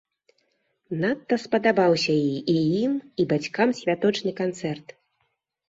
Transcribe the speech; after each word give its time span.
Надта 1.03 1.37
спадабаўся 1.43 2.15
і 2.55 2.57
ім, 2.85 2.97
і 3.21 3.29
бацькам 3.37 3.77
святочны 3.83 4.31
канцэрт. 4.43 4.99